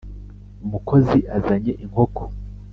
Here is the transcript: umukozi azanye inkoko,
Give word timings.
umukozi 0.65 1.15
azanye 1.37 1.71
inkoko, 1.85 2.21